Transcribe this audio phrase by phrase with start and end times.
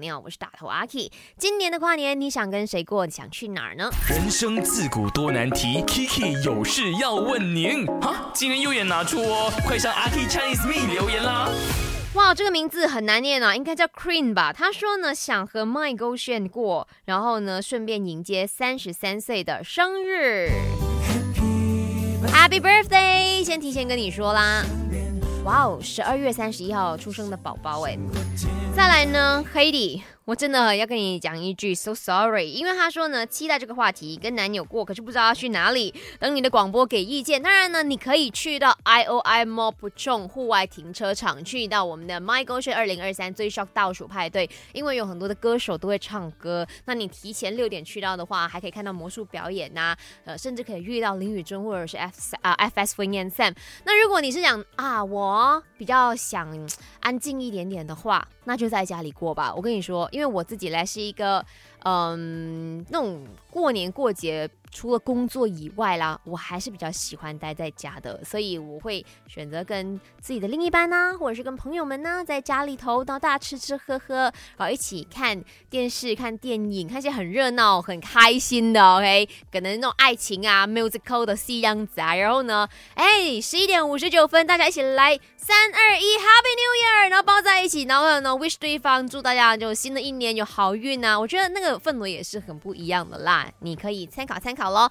[0.00, 1.12] 你好，我是大头阿 K。
[1.36, 3.06] 今年的跨年，你想跟谁过？
[3.06, 3.90] 想去哪儿呢？
[4.08, 7.84] 人生自古多难题，Kiki 有事要问您。
[8.00, 11.46] 哈，今天右眼拿出哦，快上阿 K Chinese Me 留言啦。
[12.14, 14.50] 哇，这个名字很难念啊，应该叫 Queen 吧？
[14.50, 20.48] 他说呢，想和 My Go 炫过，然后呢，顺便迎接三十三岁的生日。
[22.32, 23.44] Happy birthday！
[23.44, 24.64] 先提前跟你说啦。
[25.44, 27.98] 哇哦，十二月三十一号出生的宝宝哎，
[28.76, 30.02] 再来呢，黑 y。
[30.24, 35.92] 我真的要跟你讲一句，so sorry，因为他说呢，期待这个话题跟男友过，可是不知道要去哪里。
[36.20, 37.42] 等你的广播给意见。
[37.42, 46.64] 当然呢，你可以去到 I O I Mall 不重户外停车场，去到我们的 My g o s h 二零二三最 shock 倒数派对，因为有很多的歌手都会唱歌。
[46.84, 53.56] 那你提前六点去到的话，还可以看到魔术表演呐，呃，甚至可以遇到林宇中或者是 F 啊 F S Wing and Sam。
[53.84, 56.48] 那如果你是想啊，我比较想
[57.00, 59.52] 安静一点点的话，那就在家里过吧。
[59.52, 60.08] 我跟你说。
[60.12, 61.44] 因为我自己来是一个，
[61.84, 64.48] 嗯，那种过年过节。
[64.74, 86.81] 除了工作以外啦，我还是比较喜欢待在家的，所以我会选择跟自己的另一半呢，或者是跟朋友们呢，在家里头到大吃吃喝喝，然后一起看电视、看电影，看些很热闹、很开心的，OK，可能那种爱情啊、musical 的戏样子啊，然后呢，哎，十一点五十九分，大家一起来三二一，Happy New Year，
[87.22, 94.70] 抱在一起，然后呢，wish 对方祝大家就新的一年有好运啊，我觉得那个氛围也是很不一样的啦，你可以参考参考。
[94.70, 94.90] 喽。